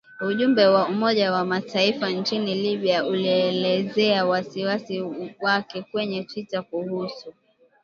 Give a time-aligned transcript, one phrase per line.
[0.29, 5.01] Ujumbe wa Umoja wa Mataifa nchini Libya ulielezea wasiwasi
[5.41, 7.33] wake kwenye twitter kuhusu